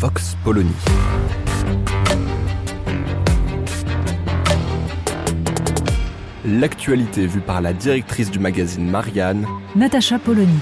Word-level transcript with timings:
Vox 0.00 0.36
Polony. 0.44 0.70
L'actualité 6.44 7.26
vue 7.26 7.40
par 7.40 7.60
la 7.60 7.72
directrice 7.72 8.30
du 8.30 8.38
magazine 8.38 8.88
Marianne, 8.88 9.44
Natacha 9.74 10.20
Polony. 10.20 10.60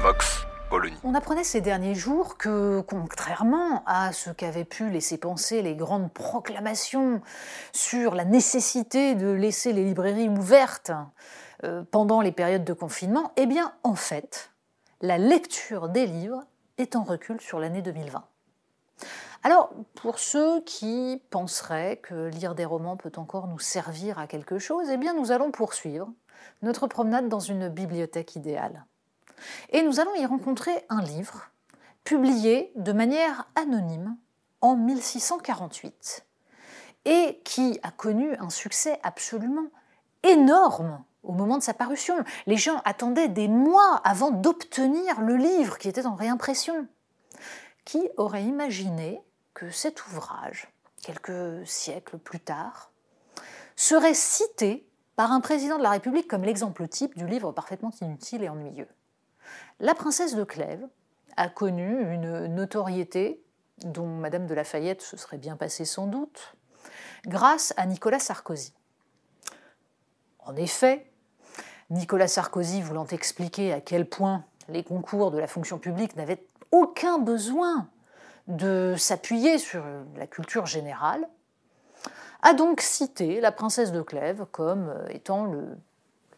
Vox 0.00 0.46
Polony. 0.70 0.96
On 1.04 1.14
apprenait 1.14 1.44
ces 1.44 1.60
derniers 1.60 1.94
jours 1.94 2.38
que, 2.38 2.80
contrairement 2.80 3.82
à 3.84 4.14
ce 4.14 4.30
qu'avaient 4.30 4.64
pu 4.64 4.88
laisser 4.88 5.18
penser 5.18 5.60
les 5.60 5.74
grandes 5.74 6.10
proclamations 6.10 7.20
sur 7.74 8.14
la 8.14 8.24
nécessité 8.24 9.14
de 9.14 9.30
laisser 9.30 9.74
les 9.74 9.84
librairies 9.84 10.30
ouvertes 10.30 10.92
euh, 11.66 11.82
pendant 11.90 12.20
les 12.20 12.32
périodes 12.32 12.64
de 12.64 12.72
confinement, 12.72 13.32
eh 13.36 13.46
bien, 13.46 13.72
en 13.82 13.94
fait, 13.94 14.52
la 15.00 15.18
lecture 15.18 15.88
des 15.88 16.06
livres 16.06 16.44
est 16.78 16.96
en 16.96 17.02
recul 17.02 17.40
sur 17.40 17.58
l'année 17.58 17.82
2020. 17.82 18.24
Alors, 19.42 19.70
pour 19.94 20.18
ceux 20.18 20.60
qui 20.62 21.20
penseraient 21.30 21.98
que 21.98 22.28
lire 22.28 22.54
des 22.54 22.64
romans 22.64 22.96
peut 22.96 23.12
encore 23.16 23.48
nous 23.48 23.58
servir 23.58 24.18
à 24.18 24.26
quelque 24.26 24.58
chose, 24.58 24.88
eh 24.90 24.96
bien, 24.96 25.14
nous 25.14 25.32
allons 25.32 25.50
poursuivre 25.50 26.08
notre 26.62 26.86
promenade 26.86 27.28
dans 27.28 27.40
une 27.40 27.68
bibliothèque 27.68 28.36
idéale. 28.36 28.84
Et 29.70 29.82
nous 29.82 30.00
allons 30.00 30.14
y 30.14 30.24
rencontrer 30.24 30.84
un 30.88 31.02
livre 31.02 31.50
publié 32.04 32.72
de 32.76 32.92
manière 32.92 33.48
anonyme 33.56 34.16
en 34.60 34.76
1648 34.76 36.24
et 37.04 37.40
qui 37.44 37.78
a 37.82 37.90
connu 37.90 38.36
un 38.36 38.50
succès 38.50 38.98
absolument 39.02 39.66
énorme 40.22 41.04
au 41.26 41.32
moment 41.32 41.58
de 41.58 41.62
sa 41.62 41.74
parution. 41.74 42.14
Les 42.46 42.56
gens 42.56 42.80
attendaient 42.84 43.28
des 43.28 43.48
mois 43.48 44.00
avant 44.04 44.30
d'obtenir 44.30 45.20
le 45.20 45.36
livre 45.36 45.78
qui 45.78 45.88
était 45.88 46.06
en 46.06 46.14
réimpression. 46.14 46.86
Qui 47.84 48.08
aurait 48.16 48.44
imaginé 48.44 49.20
que 49.54 49.70
cet 49.70 50.06
ouvrage, 50.06 50.68
quelques 51.02 51.66
siècles 51.66 52.18
plus 52.18 52.40
tard, 52.40 52.92
serait 53.76 54.14
cité 54.14 54.88
par 55.16 55.32
un 55.32 55.40
président 55.40 55.78
de 55.78 55.82
la 55.82 55.90
République 55.90 56.28
comme 56.28 56.44
l'exemple 56.44 56.88
type 56.88 57.16
du 57.16 57.26
livre 57.26 57.52
parfaitement 57.52 57.92
inutile 58.00 58.42
et 58.42 58.48
ennuyeux? 58.48 58.88
La 59.80 59.94
princesse 59.94 60.34
de 60.34 60.44
Clèves 60.44 60.88
a 61.36 61.48
connu 61.48 62.12
une 62.14 62.46
notoriété 62.46 63.42
dont 63.84 64.06
Madame 64.06 64.46
de 64.46 64.54
Lafayette 64.54 65.02
se 65.02 65.16
serait 65.16 65.38
bien 65.38 65.56
passée 65.56 65.84
sans 65.84 66.06
doute, 66.06 66.54
grâce 67.26 67.74
à 67.76 67.86
Nicolas 67.86 68.18
Sarkozy. 68.18 68.72
En 70.38 70.56
effet, 70.56 71.10
Nicolas 71.90 72.28
Sarkozy 72.28 72.82
voulant 72.82 73.06
expliquer 73.06 73.72
à 73.72 73.80
quel 73.80 74.08
point 74.08 74.44
les 74.68 74.82
concours 74.82 75.30
de 75.30 75.38
la 75.38 75.46
fonction 75.46 75.78
publique 75.78 76.16
n'avaient 76.16 76.44
aucun 76.72 77.18
besoin 77.18 77.88
de 78.48 78.94
s'appuyer 78.96 79.58
sur 79.58 79.84
la 80.16 80.26
culture 80.26 80.66
générale, 80.66 81.28
a 82.42 82.54
donc 82.54 82.80
cité 82.80 83.40
la 83.40 83.52
princesse 83.52 83.92
de 83.92 84.02
Clèves 84.02 84.46
comme 84.52 84.94
étant 85.10 85.52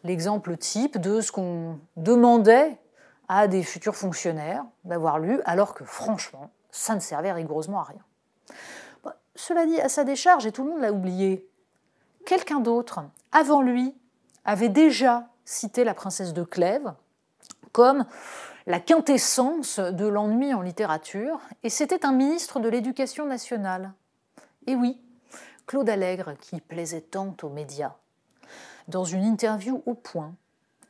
l'exemple 0.03 0.57
type 0.57 0.97
de 0.99 1.21
ce 1.21 1.31
qu'on 1.31 1.79
demandait 1.97 2.77
à 3.27 3.47
des 3.47 3.63
futurs 3.63 3.95
fonctionnaires 3.95 4.63
d'avoir 4.85 5.19
lu, 5.19 5.39
alors 5.45 5.73
que 5.73 5.83
franchement, 5.83 6.49
ça 6.71 6.95
ne 6.95 6.99
servait 6.99 7.31
rigoureusement 7.31 7.81
à 7.81 7.83
rien. 7.83 8.03
Cela 9.35 9.65
dit, 9.65 9.79
à 9.79 9.87
sa 9.87 10.03
décharge, 10.03 10.45
et 10.45 10.51
tout 10.51 10.63
le 10.63 10.71
monde 10.71 10.81
l'a 10.81 10.91
oublié, 10.91 11.47
quelqu'un 12.25 12.59
d'autre, 12.59 13.01
avant 13.31 13.61
lui, 13.61 13.95
avait 14.45 14.69
déjà 14.69 15.27
cité 15.49 15.83
la 15.83 15.95
princesse 15.95 16.33
de 16.33 16.43
Clèves 16.43 16.93
comme 17.71 18.05
la 18.67 18.79
quintessence 18.79 19.79
de 19.79 20.05
l'ennui 20.05 20.53
en 20.53 20.61
littérature, 20.61 21.39
et 21.63 21.69
c'était 21.69 22.05
un 22.05 22.11
ministre 22.11 22.59
de 22.59 22.69
l'Éducation 22.69 23.25
nationale. 23.25 23.91
Et 24.67 24.75
oui, 24.75 24.99
Claude 25.65 25.89
Allègre, 25.89 26.35
qui 26.39 26.61
plaisait 26.61 27.01
tant 27.01 27.35
aux 27.41 27.49
médias, 27.49 27.95
dans 28.87 29.03
une 29.03 29.23
interview 29.23 29.81
au 29.85 29.95
point, 29.95 30.33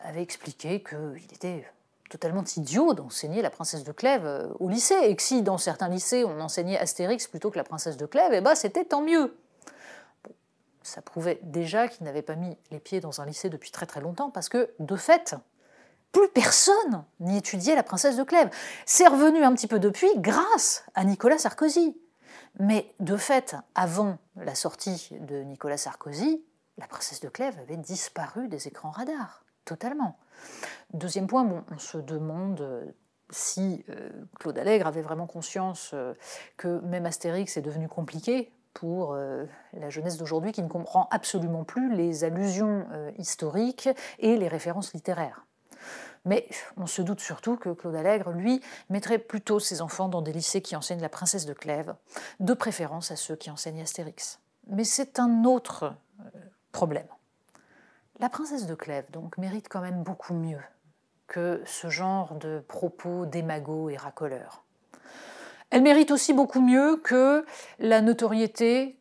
avait 0.01 0.21
expliqué 0.21 0.83
qu'il 0.83 1.33
était 1.33 1.65
totalement 2.09 2.43
idiot 2.57 2.93
d'enseigner 2.93 3.41
la 3.41 3.49
princesse 3.49 3.83
de 3.83 3.91
Clèves 3.91 4.49
au 4.59 4.67
lycée, 4.67 4.99
et 5.03 5.15
que 5.15 5.21
si 5.21 5.41
dans 5.41 5.57
certains 5.57 5.89
lycées 5.89 6.25
on 6.25 6.39
enseignait 6.41 6.77
Astérix 6.77 7.27
plutôt 7.27 7.49
que 7.49 7.57
la 7.57 7.63
princesse 7.63 7.97
de 7.97 8.05
Clèves, 8.05 8.33
eh 8.33 8.41
ben 8.41 8.55
c'était 8.55 8.85
tant 8.85 9.01
mieux. 9.01 9.37
Ça 10.81 11.01
prouvait 11.01 11.39
déjà 11.43 11.87
qu'il 11.87 12.05
n'avait 12.05 12.21
pas 12.21 12.35
mis 12.35 12.57
les 12.71 12.79
pieds 12.79 12.99
dans 12.99 13.21
un 13.21 13.25
lycée 13.25 13.49
depuis 13.49 13.71
très 13.71 13.85
très 13.85 14.01
longtemps, 14.01 14.29
parce 14.29 14.49
que 14.49 14.71
de 14.79 14.95
fait, 14.95 15.35
plus 16.11 16.29
personne 16.29 17.03
n'y 17.19 17.37
étudiait 17.37 17.75
la 17.75 17.83
princesse 17.83 18.17
de 18.17 18.23
Clèves. 18.23 18.49
C'est 18.85 19.07
revenu 19.07 19.43
un 19.43 19.53
petit 19.53 19.67
peu 19.67 19.79
depuis 19.79 20.09
grâce 20.17 20.83
à 20.95 21.03
Nicolas 21.03 21.37
Sarkozy. 21.37 21.97
Mais 22.59 22.93
de 22.99 23.15
fait, 23.15 23.55
avant 23.75 24.17
la 24.35 24.55
sortie 24.55 25.09
de 25.19 25.43
Nicolas 25.43 25.77
Sarkozy, 25.77 26.43
la 26.77 26.87
princesse 26.87 27.19
de 27.19 27.29
Clèves 27.29 27.59
avait 27.59 27.77
disparu 27.77 28.47
des 28.47 28.67
écrans 28.67 28.89
radars, 28.89 29.43
totalement. 29.65 30.17
Deuxième 30.93 31.27
point, 31.27 31.47
on 31.71 31.77
se 31.77 31.97
demande 31.97 32.93
si 33.29 33.85
euh, 33.89 34.09
Claude 34.39 34.57
Allègre 34.57 34.87
avait 34.87 35.01
vraiment 35.01 35.27
conscience 35.27 35.91
euh, 35.93 36.13
que 36.57 36.79
même 36.79 37.05
Astérix 37.05 37.57
est 37.57 37.61
devenu 37.61 37.87
compliqué 37.87 38.51
pour 38.73 39.13
euh, 39.13 39.45
la 39.73 39.89
jeunesse 39.89 40.17
d'aujourd'hui 40.17 40.51
qui 40.51 40.61
ne 40.61 40.67
comprend 40.67 41.07
absolument 41.11 41.63
plus 41.63 41.93
les 41.95 42.23
allusions 42.23 42.87
euh, 42.91 43.11
historiques 43.17 43.89
et 44.19 44.37
les 44.37 44.47
références 44.47 44.93
littéraires. 44.93 45.45
Mais 46.25 46.47
on 46.77 46.85
se 46.85 47.01
doute 47.01 47.21
surtout 47.21 47.55
que 47.55 47.69
Claude 47.69 47.95
Allègre, 47.95 48.31
lui, 48.31 48.61
mettrait 48.89 49.19
plutôt 49.19 49.59
ses 49.59 49.81
enfants 49.81 50.09
dans 50.09 50.21
des 50.21 50.33
lycées 50.33 50.61
qui 50.61 50.75
enseignent 50.75 51.01
la 51.01 51.09
princesse 51.09 51.45
de 51.45 51.53
Clèves, 51.53 51.95
de 52.39 52.53
préférence 52.53 53.11
à 53.11 53.15
ceux 53.15 53.35
qui 53.35 53.49
enseignent 53.49 53.81
Astérix. 53.81 54.39
Mais 54.67 54.83
c'est 54.83 55.19
un 55.19 55.45
autre 55.45 55.95
problème. 56.71 57.07
La 58.19 58.29
princesse 58.29 58.67
de 58.67 58.75
Clèves, 58.75 59.09
donc, 59.11 59.37
mérite 59.37 59.69
quand 59.69 59.79
même 59.79 60.03
beaucoup 60.03 60.33
mieux 60.33 60.61
que 61.27 61.61
ce 61.65 61.89
genre 61.89 62.35
de 62.35 62.61
propos 62.67 63.25
démagos 63.25 63.89
et 63.89 63.97
racoleurs. 63.97 64.63
Elle 65.69 65.83
mérite 65.83 66.11
aussi 66.11 66.33
beaucoup 66.33 66.61
mieux 66.61 66.97
que 66.97 67.45
la 67.77 68.01
notoriété 68.01 68.99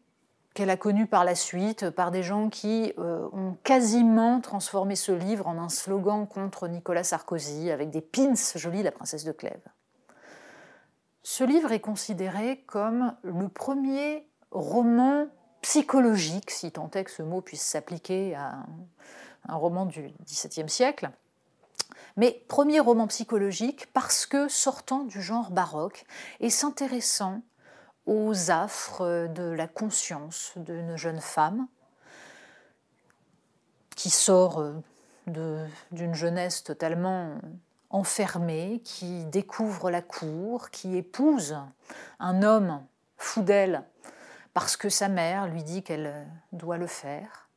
qu'elle 0.54 0.70
a 0.70 0.76
connue 0.76 1.06
par 1.06 1.24
la 1.24 1.34
suite 1.34 1.88
par 1.90 2.10
des 2.10 2.22
gens 2.22 2.48
qui 2.48 2.92
euh, 2.98 3.28
ont 3.32 3.56
quasiment 3.62 4.40
transformé 4.40 4.96
ce 4.96 5.12
livre 5.12 5.46
en 5.46 5.56
un 5.58 5.68
slogan 5.68 6.26
contre 6.26 6.66
Nicolas 6.68 7.04
Sarkozy 7.04 7.70
avec 7.70 7.90
des 7.90 8.00
pins 8.00 8.34
jolis 8.56 8.82
La 8.82 8.90
princesse 8.90 9.24
de 9.24 9.32
Clèves. 9.32 9.68
Ce 11.22 11.44
livre 11.44 11.72
est 11.72 11.80
considéré 11.80 12.64
comme 12.66 13.14
le 13.22 13.48
premier 13.48 14.26
roman 14.50 15.28
psychologique, 15.62 16.50
si 16.50 16.72
tant 16.72 16.90
est 16.94 17.04
que 17.04 17.10
ce 17.10 17.22
mot 17.22 17.40
puisse 17.40 17.62
s'appliquer 17.62 18.34
à 18.34 18.64
un 19.48 19.54
roman 19.56 19.86
du 19.86 20.12
XVIIe 20.24 20.68
siècle, 20.68 21.10
mais 22.18 22.44
premier 22.48 22.80
roman 22.80 23.06
psychologique 23.06 23.90
parce 23.92 24.26
que 24.26 24.48
sortant 24.48 25.04
du 25.04 25.22
genre 25.22 25.50
baroque 25.50 26.04
et 26.40 26.50
s'intéressant 26.50 27.42
aux 28.06 28.50
affres 28.50 29.28
de 29.28 29.44
la 29.44 29.68
conscience 29.68 30.52
d'une 30.56 30.96
jeune 30.96 31.20
femme 31.20 31.68
qui 33.94 34.10
sort 34.10 34.64
d'une 35.26 36.14
jeunesse 36.14 36.64
totalement 36.64 37.38
enfermée, 37.90 38.80
qui 38.84 39.24
découvre 39.26 39.90
la 39.90 40.02
cour, 40.02 40.70
qui 40.70 40.96
épouse 40.96 41.56
un 42.18 42.42
homme 42.42 42.84
fou 43.16 43.42
d'elle 43.42 43.84
parce 44.54 44.76
que 44.76 44.88
sa 44.88 45.08
mère 45.08 45.46
lui 45.46 45.62
dit 45.62 45.84
qu'elle 45.84 46.26
doit 46.50 46.78
le 46.78 46.88
faire, 46.88 47.48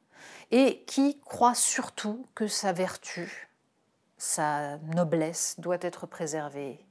et 0.51 0.83
qui 0.85 1.19
croit 1.21 1.55
surtout 1.55 2.27
que 2.35 2.47
sa 2.47 2.73
vertu, 2.73 3.50
sa 4.21 4.77
noblesse 4.93 5.55
doit 5.57 5.79
être 5.81 6.05
préservée. 6.05 6.85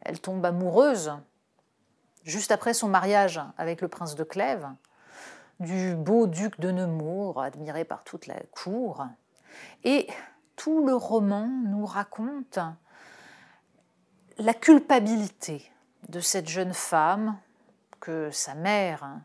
Elle 0.00 0.20
tombe 0.20 0.44
amoureuse 0.44 1.12
juste 2.24 2.50
après 2.50 2.74
son 2.74 2.88
mariage 2.88 3.40
avec 3.56 3.80
le 3.80 3.86
prince 3.86 4.16
de 4.16 4.24
Clèves 4.24 4.68
du 5.60 5.94
beau 5.94 6.26
duc 6.26 6.58
de 6.58 6.72
Nemours, 6.72 7.40
admiré 7.40 7.84
par 7.84 8.02
toute 8.02 8.26
la 8.26 8.34
cour. 8.50 9.06
Et 9.84 10.08
tout 10.56 10.84
le 10.84 10.96
roman 10.96 11.46
nous 11.46 11.86
raconte 11.86 12.58
la 14.38 14.52
culpabilité 14.52 15.70
de 16.08 16.18
cette 16.18 16.48
jeune 16.48 16.74
femme 16.74 17.38
que 18.00 18.28
sa 18.32 18.56
mère 18.56 19.20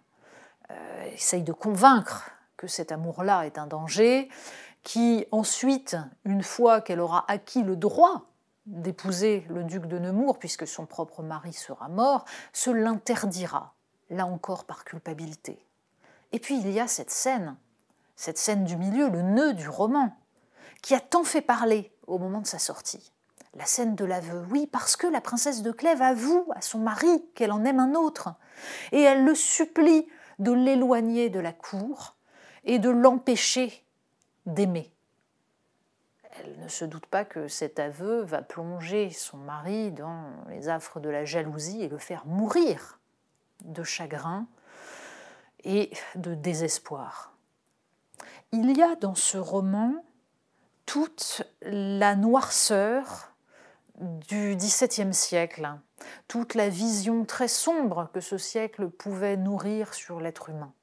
euh, 0.70 1.06
essaye 1.06 1.42
de 1.42 1.54
convaincre 1.54 2.30
que 2.56 2.68
cet 2.68 2.92
amour-là 2.92 3.48
est 3.48 3.58
un 3.58 3.66
danger, 3.66 4.30
qui 4.86 5.26
ensuite, 5.32 5.98
une 6.26 6.44
fois 6.44 6.80
qu'elle 6.80 7.00
aura 7.00 7.26
acquis 7.28 7.64
le 7.64 7.76
droit 7.76 8.28
d'épouser 8.68 9.44
le 9.50 9.64
duc 9.64 9.88
de 9.88 9.98
Nemours, 9.98 10.38
puisque 10.38 10.68
son 10.68 10.86
propre 10.86 11.24
mari 11.24 11.54
sera 11.54 11.90
mort, 11.90 12.24
se 12.54 12.70
l'interdira, 12.70 13.74
là 14.12 14.28
encore 14.28 14.64
par 14.64 14.86
culpabilité. 14.86 15.58
Et 16.32 16.40
puis 16.40 16.60
il 16.60 16.70
y 16.70 16.80
a 16.80 16.88
cette 16.88 17.10
scène, 17.10 17.58
cette 18.16 18.38
scène 18.38 18.64
du 18.64 18.78
milieu, 18.78 19.10
le 19.10 19.24
nœud 19.24 19.54
du 19.54 19.68
roman, 19.68 20.16
qui 20.84 20.94
a 20.94 21.00
tant 21.00 21.24
fait 21.24 21.42
parler 21.42 21.92
au 22.06 22.20
moment 22.20 22.42
de 22.42 22.48
sa 22.48 22.60
sortie. 22.60 23.12
La 23.56 23.66
scène 23.66 23.96
de 23.96 24.06
l'aveu, 24.06 24.46
oui, 24.52 24.68
parce 24.68 24.96
que 24.96 25.08
la 25.08 25.22
princesse 25.22 25.64
de 25.64 25.72
Clèves 25.72 26.04
avoue 26.04 26.46
à 26.56 26.62
son 26.62 26.80
mari 26.80 27.26
qu'elle 27.34 27.52
en 27.52 27.66
aime 27.66 27.80
un 27.80 27.96
autre, 27.96 28.36
et 28.92 29.02
elle 29.02 29.26
le 29.26 29.34
supplie 29.34 30.08
de 30.38 30.52
l'éloigner 30.52 31.30
de 31.30 31.40
la 31.40 31.54
cour 31.54 32.16
et 32.66 32.78
de 32.78 32.90
l'empêcher 32.90 33.85
d'aimer. 34.46 34.92
Elle 36.38 36.60
ne 36.60 36.68
se 36.68 36.84
doute 36.86 37.06
pas 37.06 37.24
que 37.24 37.48
cet 37.48 37.80
aveu 37.80 38.22
va 38.22 38.42
plonger 38.42 39.10
son 39.10 39.38
mari 39.38 39.92
dans 39.92 40.26
les 40.50 40.68
affres 40.68 41.00
de 41.00 41.10
la 41.10 41.24
jalousie 41.24 41.82
et 41.82 41.88
le 41.88 41.98
faire 41.98 42.26
mourir 42.26 43.00
de 43.64 43.84
chagrin 43.84 44.48
et 45.64 45.92
de 46.16 46.36
désespoir. 46.36 47.34
Il 48.52 48.78
y 48.78 48.82
a 48.82 48.96
dans 48.96 49.16
ce 49.16 49.38
roman 49.38 50.04
toute 50.86 51.44
la 51.62 52.16
noirceur 52.16 53.34
du 54.00 54.56
XVIIe 54.56 55.14
siècle, 55.14 55.70
toute 56.28 56.54
la 56.54 56.70
vision 56.70 57.26
très 57.26 57.48
sombre 57.48 58.10
que 58.14 58.20
ce 58.20 58.38
siècle 58.38 58.90
pouvait 58.90 59.38
nourrir 59.38 59.94
sur 59.94 60.20
l'être 60.20 60.50
humain. 60.50 60.74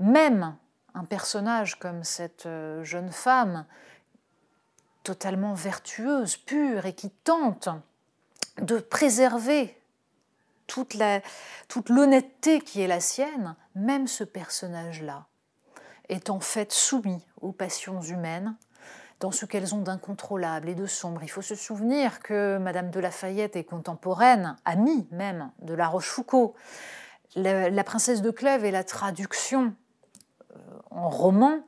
Même 0.00 0.56
un 0.94 1.04
personnage 1.04 1.78
comme 1.78 2.04
cette 2.04 2.46
euh, 2.46 2.84
jeune 2.84 3.10
femme, 3.10 3.66
totalement 5.02 5.54
vertueuse, 5.54 6.36
pure, 6.36 6.86
et 6.86 6.94
qui 6.94 7.10
tente 7.10 7.68
de 8.58 8.78
préserver 8.78 9.78
toute 10.66 10.94
l'honnêteté 11.88 12.60
qui 12.60 12.80
est 12.80 12.86
la 12.86 13.00
sienne, 13.00 13.54
même 13.74 14.06
ce 14.06 14.24
personnage-là 14.24 15.26
est 16.08 16.30
en 16.30 16.40
fait 16.40 16.72
soumis 16.72 17.24
aux 17.40 17.52
passions 17.52 18.00
humaines, 18.00 18.56
dans 19.20 19.30
ce 19.30 19.46
qu'elles 19.46 19.74
ont 19.74 19.80
d'incontrôlable 19.80 20.68
et 20.68 20.74
de 20.74 20.86
sombre. 20.86 21.22
Il 21.22 21.30
faut 21.30 21.42
se 21.42 21.54
souvenir 21.54 22.20
que 22.20 22.58
Madame 22.58 22.90
de 22.90 23.00
Lafayette 23.00 23.56
est 23.56 23.64
contemporaine, 23.64 24.56
amie 24.64 25.06
même 25.12 25.50
de 25.62 25.72
La 25.72 25.86
Rochefoucauld. 25.86 26.52
La, 27.36 27.84
princesse 27.84 28.22
de 28.22 28.30
Clèves 28.30 28.64
est 28.64 28.70
la 28.70 28.84
traduction 28.84 29.74
en 30.94 31.10
roman 31.10 31.60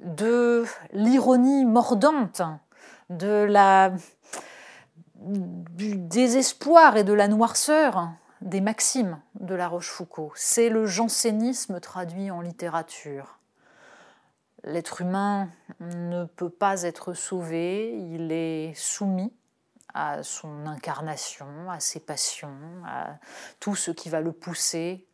de 0.00 0.64
l'ironie 0.92 1.64
mordante, 1.64 2.42
de 3.08 3.46
la, 3.48 3.92
du 5.16 5.96
désespoir 5.96 6.96
et 6.96 7.04
de 7.04 7.12
la 7.12 7.28
noirceur 7.28 8.10
des 8.40 8.60
maximes 8.60 9.20
de 9.40 9.54
La 9.54 9.68
Rochefoucauld. 9.68 10.32
C'est 10.34 10.68
le 10.68 10.86
jansénisme 10.86 11.80
traduit 11.80 12.30
en 12.30 12.40
littérature. 12.40 13.38
L'être 14.64 15.00
humain 15.00 15.48
ne 15.80 16.24
peut 16.24 16.50
pas 16.50 16.82
être 16.82 17.12
sauvé, 17.14 17.96
il 17.96 18.32
est 18.32 18.74
soumis 18.74 19.32
à 19.92 20.22
son 20.22 20.66
incarnation, 20.66 21.46
à 21.70 21.80
ses 21.80 22.00
passions, 22.00 22.58
à 22.86 23.18
tout 23.60 23.76
ce 23.76 23.90
qui 23.90 24.08
va 24.08 24.20
le 24.20 24.32
pousser 24.32 25.06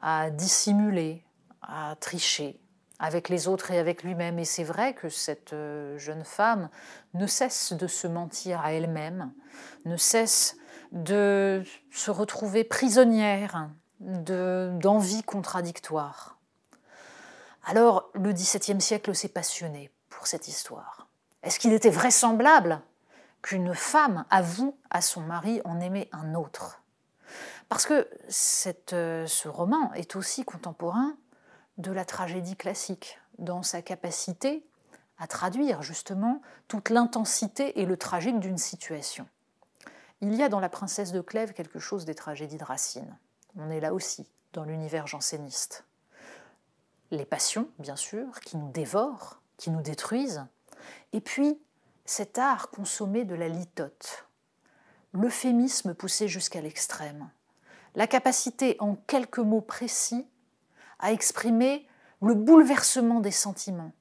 à 0.00 0.30
dissimuler, 0.30 1.24
à 1.62 1.96
tricher 2.00 2.60
avec 2.98 3.28
les 3.28 3.48
autres 3.48 3.70
et 3.70 3.78
avec 3.78 4.02
lui-même. 4.02 4.38
Et 4.38 4.44
c'est 4.44 4.64
vrai 4.64 4.94
que 4.94 5.08
cette 5.08 5.52
euh, 5.52 5.98
jeune 5.98 6.24
femme 6.24 6.68
ne 7.14 7.26
cesse 7.26 7.72
de 7.72 7.86
se 7.86 8.06
mentir 8.06 8.60
à 8.60 8.72
elle-même, 8.72 9.32
ne 9.84 9.96
cesse 9.96 10.56
de 10.92 11.62
se 11.90 12.10
retrouver 12.10 12.64
prisonnière 12.64 13.68
d'envies 14.00 15.22
contradictoires. 15.22 16.38
Alors 17.64 18.10
le 18.14 18.32
XVIIe 18.32 18.80
siècle 18.80 19.14
s'est 19.14 19.28
passionné 19.28 19.90
pour 20.08 20.26
cette 20.26 20.48
histoire. 20.48 21.08
Est-ce 21.42 21.58
qu'il 21.58 21.72
était 21.72 21.90
vraisemblable 21.90 22.80
qu'une 23.42 23.74
femme 23.74 24.24
avoue 24.30 24.76
à 24.90 25.00
son 25.00 25.20
mari 25.20 25.60
en 25.64 25.80
aimer 25.80 26.08
un 26.12 26.34
autre? 26.34 26.82
Parce 27.68 27.84
que 27.84 28.08
euh, 28.92 29.26
ce 29.26 29.48
roman 29.48 29.92
est 29.92 30.16
aussi 30.16 30.44
contemporain 30.44 31.16
de 31.78 31.92
la 31.92 32.04
tragédie 32.04 32.56
classique, 32.56 33.18
dans 33.38 33.62
sa 33.62 33.82
capacité 33.82 34.64
à 35.18 35.26
traduire 35.26 35.82
justement 35.82 36.42
toute 36.68 36.90
l'intensité 36.90 37.80
et 37.80 37.86
le 37.86 37.96
tragique 37.96 38.40
d'une 38.40 38.58
situation. 38.58 39.26
Il 40.20 40.34
y 40.34 40.42
a 40.42 40.48
dans 40.48 40.60
La 40.60 40.68
princesse 40.68 41.12
de 41.12 41.20
Clèves 41.20 41.52
quelque 41.52 41.78
chose 41.78 42.04
des 42.04 42.14
tragédies 42.14 42.58
de 42.58 42.64
Racine. 42.64 43.16
On 43.56 43.70
est 43.70 43.80
là 43.80 43.94
aussi, 43.94 44.28
dans 44.52 44.64
l'univers 44.64 45.06
janséniste 45.06 45.84
les 47.10 47.24
passions, 47.24 47.68
bien 47.78 47.96
sûr, 47.96 48.40
qui 48.40 48.56
nous 48.56 48.70
dévorent, 48.70 49.40
qui 49.56 49.70
nous 49.70 49.82
détruisent, 49.82 50.44
et 51.12 51.20
puis 51.20 51.58
cet 52.04 52.38
art 52.38 52.70
consommé 52.70 53.24
de 53.24 53.34
la 53.34 53.48
litote, 53.48 54.26
l'euphémisme 55.12 55.94
poussé 55.94 56.28
jusqu'à 56.28 56.60
l'extrême, 56.60 57.30
la 57.94 58.06
capacité 58.06 58.76
en 58.78 58.94
quelques 58.94 59.38
mots 59.38 59.60
précis 59.60 60.26
à 60.98 61.12
exprimer 61.12 61.86
le 62.22 62.34
bouleversement 62.34 63.20
des 63.20 63.30
sentiments, 63.30 63.92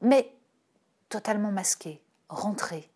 mais 0.00 0.34
totalement 1.08 1.50
masqué, 1.50 2.02
rentré. 2.28 2.90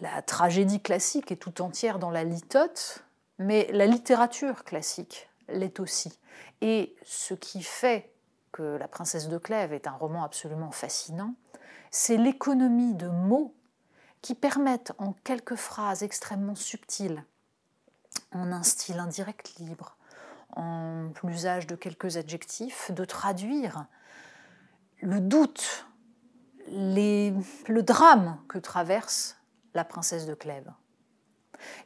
La 0.00 0.22
tragédie 0.22 0.80
classique 0.80 1.32
est 1.32 1.36
tout 1.36 1.60
entière 1.60 1.98
dans 1.98 2.10
la 2.10 2.24
litote, 2.24 3.04
mais 3.38 3.68
la 3.72 3.86
littérature 3.86 4.64
classique 4.64 5.28
l'est 5.48 5.80
aussi. 5.80 6.18
Et 6.60 6.96
ce 7.04 7.34
qui 7.34 7.62
fait 7.62 8.12
que 8.52 8.62
La 8.62 8.88
princesse 8.88 9.28
de 9.28 9.38
Clèves 9.38 9.72
est 9.72 9.86
un 9.86 9.92
roman 9.92 10.24
absolument 10.24 10.70
fascinant, 10.70 11.34
c'est 11.90 12.16
l'économie 12.16 12.94
de 12.94 13.08
mots 13.08 13.54
qui 14.22 14.34
permettent 14.34 14.92
en 14.98 15.12
quelques 15.12 15.56
phrases 15.56 16.02
extrêmement 16.02 16.54
subtiles, 16.54 17.24
en 18.32 18.52
un 18.52 18.62
style 18.62 18.98
indirect 18.98 19.54
libre, 19.58 19.97
en 20.58 21.12
l'usage 21.22 21.66
de 21.66 21.76
quelques 21.76 22.16
adjectifs, 22.16 22.90
de 22.90 23.04
traduire 23.04 23.86
le 25.00 25.20
doute, 25.20 25.86
le 26.68 27.80
drame 27.80 28.38
que 28.48 28.58
traverse 28.58 29.40
la 29.74 29.84
princesse 29.84 30.26
de 30.26 30.34
Clèves. 30.34 30.72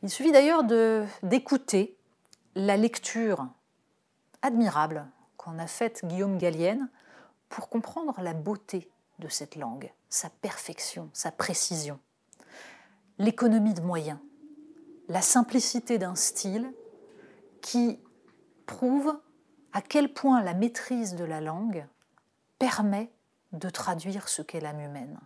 Il 0.02 0.10
suffit 0.10 0.32
d'ailleurs 0.32 0.64
d'écouter 1.22 1.96
la 2.54 2.76
lecture 2.76 3.46
admirable 4.40 5.06
qu'en 5.36 5.58
a 5.58 5.66
faite 5.66 6.04
Guillaume 6.04 6.38
Gallienne 6.38 6.88
pour 7.48 7.68
comprendre 7.68 8.20
la 8.22 8.32
beauté 8.32 8.90
de 9.18 9.28
cette 9.28 9.56
langue, 9.56 9.92
sa 10.08 10.30
perfection, 10.30 11.10
sa 11.12 11.30
précision, 11.30 12.00
l'économie 13.18 13.74
de 13.74 13.82
moyens, 13.82 14.18
la 15.08 15.20
simplicité 15.20 15.98
d'un 15.98 16.14
style 16.14 16.72
qui 17.60 18.00
prouve 18.64 19.18
à 19.72 19.82
quel 19.82 20.12
point 20.12 20.42
la 20.42 20.54
maîtrise 20.54 21.14
de 21.14 21.24
la 21.24 21.40
langue 21.40 21.86
permet 22.58 23.10
de 23.52 23.70
traduire 23.70 24.28
ce 24.28 24.42
qu'est 24.42 24.60
l'âme 24.60 24.80
humaine. 24.80 25.18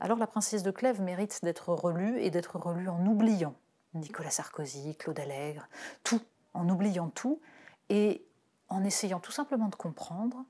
Alors 0.00 0.18
la 0.18 0.26
princesse 0.26 0.62
de 0.62 0.70
Clèves 0.70 1.00
mérite 1.00 1.40
d'être 1.42 1.72
relue 1.72 2.20
et 2.20 2.30
d'être 2.30 2.58
relue 2.58 2.88
en 2.88 3.04
oubliant 3.06 3.54
Nicolas 3.94 4.30
Sarkozy, 4.30 4.96
Claude 4.96 5.18
Allègre, 5.20 5.68
tout, 6.02 6.20
en 6.52 6.68
oubliant 6.68 7.08
tout, 7.10 7.40
et 7.88 8.26
en 8.68 8.82
essayant 8.84 9.20
tout 9.20 9.32
simplement 9.32 9.68
de 9.68 9.76
comprendre 9.76 10.44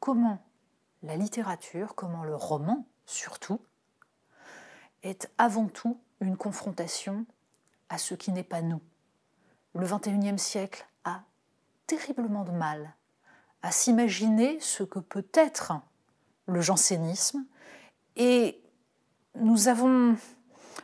comment 0.00 0.42
la 1.02 1.16
littérature, 1.16 1.94
comment 1.94 2.24
le 2.24 2.34
roman 2.34 2.84
surtout, 3.06 3.60
est 5.02 5.30
avant 5.38 5.66
tout 5.66 5.98
une 6.20 6.36
confrontation 6.36 7.24
à 7.88 7.96
ce 7.96 8.14
qui 8.14 8.32
n'est 8.32 8.44
pas 8.44 8.60
nous. 8.60 8.80
Le 9.74 9.86
XXIe 9.86 10.38
siècle 10.38 10.86
a 11.04 11.22
terriblement 11.90 12.44
de 12.44 12.52
mal 12.52 12.94
à 13.62 13.72
s'imaginer 13.72 14.60
ce 14.60 14.84
que 14.84 15.00
peut 15.00 15.26
être 15.34 15.72
le 16.46 16.60
jansénisme. 16.60 17.44
Et 18.14 18.62
nous 19.34 19.66
avons 19.66 20.16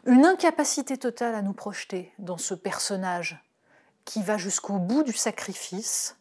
une 0.04 0.24
incapacité 0.24 0.98
totale 0.98 1.36
à 1.36 1.42
nous 1.42 1.52
projeter 1.52 2.12
dans 2.18 2.38
ce 2.38 2.54
personnage 2.54 3.40
qui 4.04 4.22
va 4.22 4.36
jusqu'au 4.36 4.78
bout 4.78 5.04
du 5.04 5.12
sacrifice. 5.12 6.16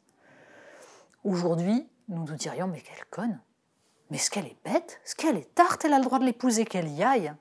Aujourd'hui, 1.23 1.89
nous 2.07 2.23
nous 2.23 2.35
dirions 2.35 2.67
mais 2.67 2.81
quelle 2.81 3.05
conne. 3.09 3.41
Mais 4.11 4.19
ce 4.19 4.29
qu'elle 4.29 4.45
est 4.45 4.63
bête, 4.63 5.01
ce 5.03 5.15
qu'elle 5.15 5.37
est 5.37 5.55
tarte, 5.55 5.83
elle 5.83 5.93
a 5.93 5.97
le 5.97 6.05
droit 6.05 6.19
de 6.19 6.25
l'épouser, 6.25 6.63
qu'elle 6.63 6.89
y 6.89 7.03
aille. 7.03 7.33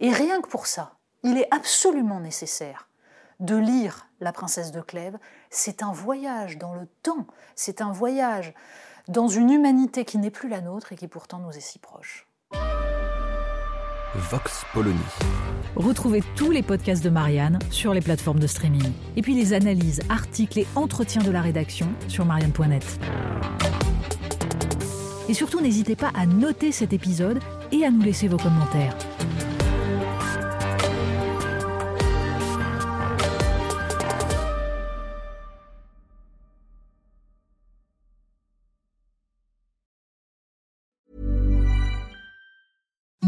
Et 0.00 0.10
rien 0.10 0.40
que 0.40 0.48
pour 0.48 0.66
ça, 0.66 0.96
il 1.22 1.38
est 1.38 1.48
absolument 1.54 2.18
nécessaire 2.18 2.88
de 3.40 3.56
lire 3.56 4.08
La 4.20 4.32
princesse 4.32 4.72
de 4.72 4.80
Clèves. 4.80 5.18
C'est 5.50 5.82
un 5.82 5.92
voyage 5.92 6.58
dans 6.58 6.74
le 6.74 6.86
temps, 7.02 7.26
c'est 7.54 7.80
un 7.80 7.92
voyage 7.92 8.54
dans 9.08 9.28
une 9.28 9.50
humanité 9.50 10.04
qui 10.04 10.18
n'est 10.18 10.30
plus 10.30 10.48
la 10.48 10.60
nôtre 10.60 10.92
et 10.92 10.96
qui 10.96 11.08
pourtant 11.08 11.38
nous 11.38 11.50
est 11.50 11.60
si 11.60 11.78
proche. 11.78 12.26
Vox 14.14 14.64
Polony. 14.72 14.98
Retrouvez 15.76 16.22
tous 16.36 16.50
les 16.50 16.62
podcasts 16.62 17.04
de 17.04 17.10
Marianne 17.10 17.58
sur 17.70 17.92
les 17.92 18.00
plateformes 18.00 18.38
de 18.38 18.46
streaming. 18.46 18.92
Et 19.16 19.22
puis 19.22 19.34
les 19.34 19.52
analyses, 19.52 20.00
articles 20.08 20.58
et 20.58 20.66
entretiens 20.74 21.22
de 21.22 21.30
la 21.30 21.42
rédaction 21.42 21.88
sur 22.08 22.24
marianne.net. 22.24 22.98
Et 25.28 25.34
surtout, 25.34 25.60
n'hésitez 25.60 25.96
pas 25.96 26.12
à 26.14 26.24
noter 26.24 26.72
cet 26.72 26.92
épisode 26.92 27.40
et 27.72 27.84
à 27.84 27.90
nous 27.90 28.00
laisser 28.00 28.28
vos 28.28 28.38
commentaires. 28.38 28.96